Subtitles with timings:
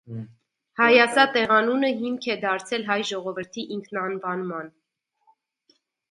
[0.77, 4.71] Հայասա տեղանունը հիմք է դարձել հայ ժողովրդի ինքնանվանման։